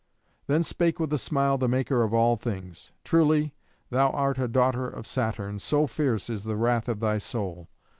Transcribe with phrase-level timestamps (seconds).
[0.47, 3.53] Then spake with a smile the Maker of all things, "Truly
[3.91, 7.69] thou art a daughter of Saturn, so fierce is the wrath of thy soul!